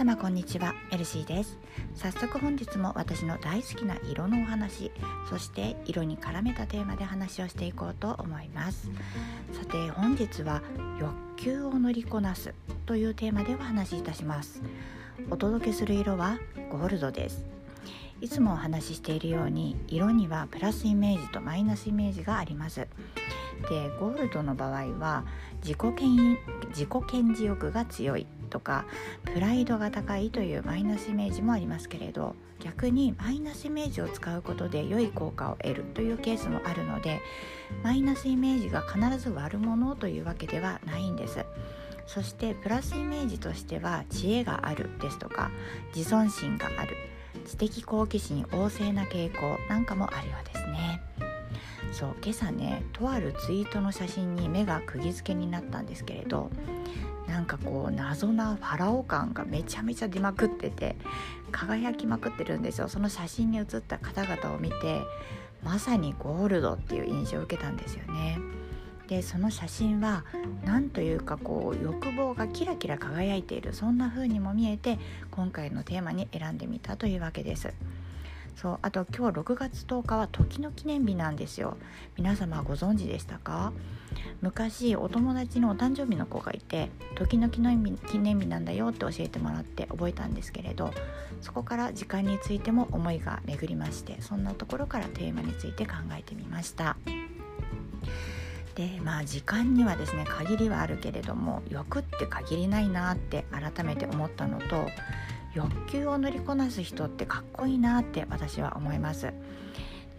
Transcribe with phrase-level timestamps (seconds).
[0.00, 0.72] 様こんにちは。
[0.92, 1.58] エルシーです。
[1.94, 4.90] 早速本日も私の大好きな色のお話
[5.28, 8.90] そして色に絡めたテーマで話をしていこうと思います。
[9.52, 10.62] さて本日は
[10.98, 12.54] 欲求を乗りこなす
[12.86, 14.62] というテーマでお話しいたします。
[15.28, 16.38] お届けする色は
[16.70, 17.44] ゴールドです。
[18.22, 22.88] いつもお話ししているように色にはプラスイメージとマイナスイメージがあります。
[23.68, 25.24] でゴールドの場合は
[25.62, 28.84] 自己顕自己顕示欲が強いとか
[29.24, 37.20] プライドが高いというマイナスイメージもありますけれど逆にマイナスイメージを使うことで良い効果を得るというケースもあるので
[37.82, 41.44] マイナスイメージが必ず悪者というわけではないんです。
[42.06, 45.52] そしてプラスイメージとしては知恵があるですとか
[45.94, 46.96] 自尊心がある
[47.46, 50.59] 知的好奇心旺盛な傾向なんかもあるようです。
[51.92, 56.50] そう今朝ねとあるツイートの写真に目が釘付けになったんですけれど
[57.26, 60.96] なんかこう謎なファラオ感がめちゃめちゃ出まくってて
[61.52, 65.00] 輝きまくってるんですよその写真に写った方々を見て
[65.62, 68.38] まさにゴールドっていう印象を受けたんですよね。
[69.08, 70.24] でその写真は
[70.64, 75.00] 何というかこう欲望がキラキラ輝いているそんな風にも見えて
[75.32, 77.74] 今回のテーマに選んでみたというわけです。
[78.60, 81.78] そうあと今日6月10日は時の記念日なんですよ。
[82.18, 83.72] 皆様ご存知でしたか？
[84.42, 90.92] 昔お友達のお誕生日の子がいて時の記念日記念日なんだよって教えてもらって覚えたんですけれど
[91.40, 96.98] そこから時間についても思いが巡りましてそんなところからテーマについて考えてみました。
[98.74, 104.86] でまあ時間にはですね限りはあるけれども欲って限りないなって改めて思ったのと
[105.54, 109.32] 欲求を乗りこなす人ってかっこいいなって私は思います。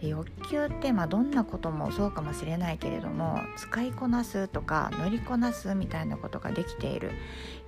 [0.00, 7.12] 欲求ってまあどんなこともそうかもしれないけれども使いこなすとか乗りこなすみたいなことができている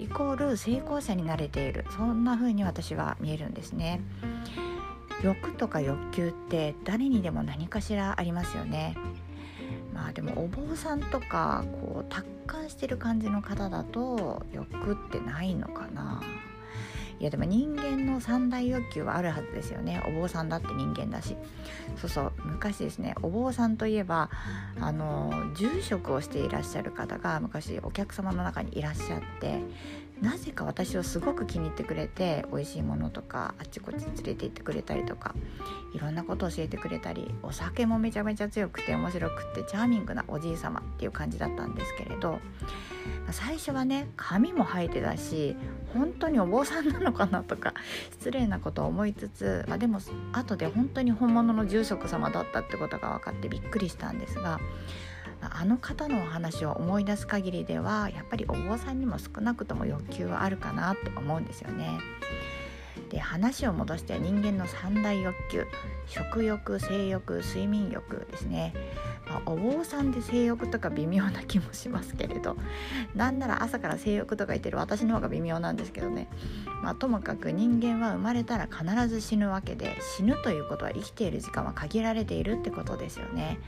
[0.01, 4.01] イコール成功者になれているそんな風に私は見えるんですね。
[5.23, 8.97] 欲とか欲求って誰にでも何かしらありますよね。
[9.95, 16.21] まあでもお坊さんとかこう達観してる感じの方だと欲ってないのかな。
[17.21, 20.03] いやでも人間の三大欲求はあるはずですよね。
[20.07, 21.37] お坊さんだって人間だし。
[21.97, 22.33] そうそう。
[22.45, 24.31] 昔ですねお坊さんといえば
[24.81, 29.61] あの住職をしていらっしゃる方が昔お客様の中にいらっしゃって
[30.23, 35.35] なぜか私をすごく気に入ってくれて美味しいものとかあっちこっち連れて行ってくれたりとか
[35.95, 42.39] いろんなことを教えてくれたりお酒もめちゃめちゃ強くて面白くてチャーミングなおじい様っていう感じだったんですけれど
[43.31, 45.57] 最初はね髪も生えてたし
[45.93, 47.75] 本当にお坊さんなのかなとか
[48.13, 49.99] 失礼なことを思いつつ、まあ、でも
[50.33, 54.61] 後で本当に本物の住職様だったってことが分かってびっくりしたんですが
[55.53, 61.99] あの方のお話を思い出す限りではやっぱりお坊さんにも少なくとも欲求はあるかなと思うんですよね。
[63.11, 65.67] で話を戻して人間の三大欲求
[66.07, 68.73] 食欲性欲睡眠欲ですね、
[69.29, 72.57] まあ、お坊さんで性欲とか微妙な気もしますけれど
[73.15, 76.29] なんなら朝から性欲とか言ってる私の方が微妙なんですけどね、
[76.83, 83.59] まあ、ともかく人間は生まれたら必ず死ぬわけで死ぬということは生きている時間は限られているってことですよね。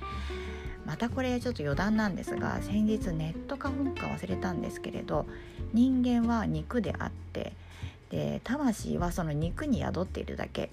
[0.87, 5.27] またこれちょっと余談なんですが先日ネットか本か忘れたんですけれど
[5.73, 7.53] 人間は肉であって
[8.11, 10.71] で魂はその肉に宿っているだけ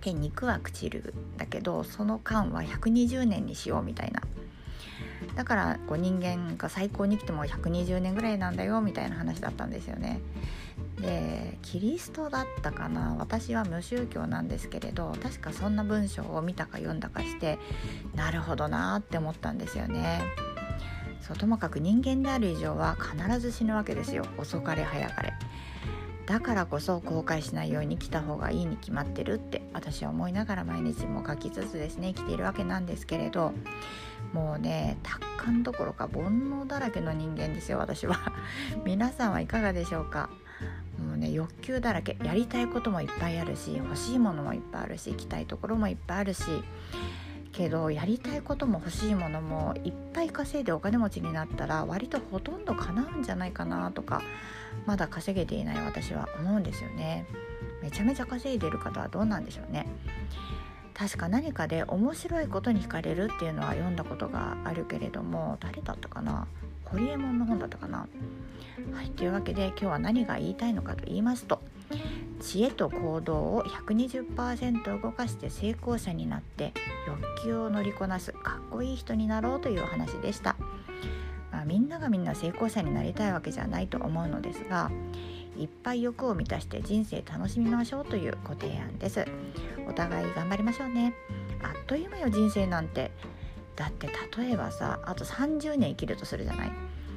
[0.00, 4.22] で肉は朽ちるだけどその間は120年にしようみたいな
[5.34, 10.20] だからこう人間が最高に来ても120年ぐらいなんだよみたいな話だったんですよね。
[11.00, 17.58] でキリストだったかな私は無宗教なんですけれど確かそんな文章を見たか読んだかして
[18.14, 20.22] なるほどなって思ったんですよね。
[21.20, 25.32] そうともかく人間である以上は必ず死ぬわけですよ遅かれ早かれ。
[26.26, 33.52] だからこそ後悔しないように来た方がいいに決まってるって私は思いながら毎日も書きつつですね生きているわけなんですけれど
[34.32, 38.18] もうね達観どころか煩悩だらけの人間ですよ私は
[38.86, 40.30] 皆さんはいかがでしょうか？
[40.98, 42.16] もうね欲求だらけ。
[42.22, 46.42] やりたいこともいっぱいあるし欲しいものもいっぱいあるし行きたいところもいっぱいあるし。
[47.54, 54.22] けどやりたいことも欲しいものもいっぱい稼いでお金持ちになったら割とほとんど叶うんじゃないかなとか
[54.86, 57.26] まだ稼げていない私は思うんですよね。
[57.80, 59.86] めちゃめちゃ稼いでる方はどうなんでしょうね。
[60.94, 66.46] 確か何かで面白いことに惹かれるっていうのは読んだことがあるけれども誰だったかな？
[66.84, 68.06] ホリエモンの本だったかな？
[68.92, 71.60] はいというわけで今日は何が言いたいのかと言いますと
[72.40, 76.72] 知恵と行動を120%動かして成功者になって
[77.06, 80.56] 欲求を乗りこなすかっこいい人になろうというお話でした、
[81.50, 84.90] まあ、みんながみんな成功者になりたいわけじゃないと思うのですが
[85.56, 89.24] いっぱい欲を満たして人生楽しみましょうというご提案です。
[89.88, 91.14] お互い頑張りましょうね。
[91.62, 93.10] あっという間よ人生なんて。
[93.76, 94.06] だって
[94.38, 96.72] 例えばさあと30年生きるとするじゃない？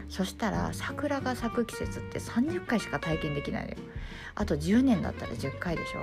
[0.10, 3.78] そしたら桜が咲く季節って30回しか体験できないのよ。
[4.34, 6.00] あと10年だったら10回でしょ？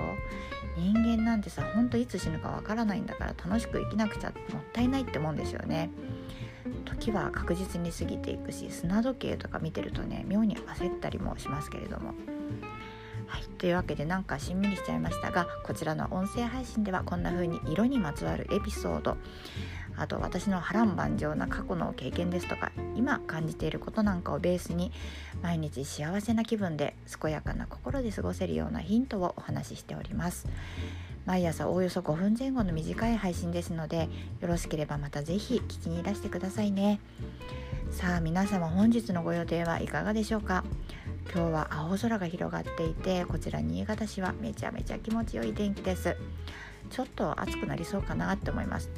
[0.77, 5.89] 人間なんてさほんといつ死ぬかわからないんだから楽しく生きなくちゃもったいないってもんですよね。
[6.85, 12.13] 時は確実に過ぎていくし砂時計とか見てるとね妙に焦ったりもしますけれども。
[13.27, 19.17] はい、というわけでなんかしんみりしちゃいましたがこちらの音声配信ではこんな風に色にまつわるエピソード
[19.97, 24.91] あと私の波乱万丈な過去の経験ですとか今感じていることなんかをベースに
[25.41, 30.47] 毎日幸せな気分で健やかな心で過ごせるようなヒントをお話ししております。
[31.25, 34.09] 毎朝おおよそ5分前後の短い配信ですので
[34.41, 36.99] よろしければまた是非聞きにいらしてくださいね。
[37.89, 40.63] さあ皆様本日のご予定はいかがでしょうか？
[41.35, 46.15] 今日は青空が広がっていてこちら新潟市はめちゃめちゃ気持ちよい天気です。
[46.89, 48.89] ちょっと暑くなりそうかなって思います。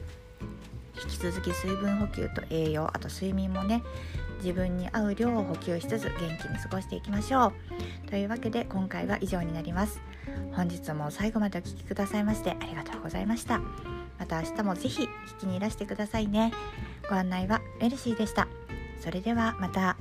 [1.04, 3.82] 引き続き水分補給と栄養あと睡眠もね
[4.38, 7.54] 自分に合う量を補給しつつ元気に過ごしていきましょ
[8.06, 8.08] う。
[8.08, 10.00] というわけで今回は以上になります。
[10.52, 13.62] 本日も最後までお聴きくださいましてありがとうございました。
[14.20, 15.08] また明日も是非聞
[15.40, 16.54] きにいらしてくださいね。
[17.10, 18.48] ご案内はメルシーでした。
[19.02, 19.98] それではまた。